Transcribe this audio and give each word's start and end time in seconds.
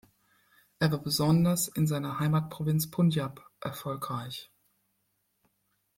Er 0.79 0.91
war 0.91 0.97
besonders 1.03 1.67
in 1.67 1.85
seiner 1.85 2.19
Heimatprovinz 2.19 2.89
Punjab 2.89 3.47
erfolgreich. 3.59 4.51